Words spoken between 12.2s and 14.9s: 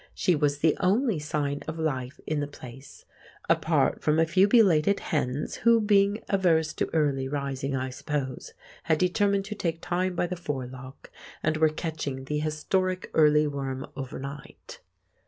the historic early worm overnight).